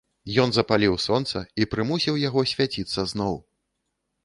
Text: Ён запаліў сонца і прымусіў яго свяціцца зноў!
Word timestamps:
Ён 0.43 0.53
запаліў 0.55 0.95
сонца 1.07 1.43
і 1.61 1.67
прымусіў 1.75 2.19
яго 2.23 2.47
свяціцца 2.55 3.01
зноў! 3.15 3.35